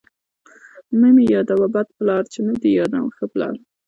[0.49, 3.53] ـ مه مې يادوه بد پلار، چې نه دې يادوم ښه پلار.